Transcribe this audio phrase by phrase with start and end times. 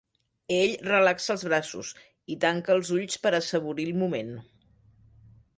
[0.53, 1.91] Ell relaxa els braços
[2.37, 4.37] i tanca els ulls per assaborir el moment.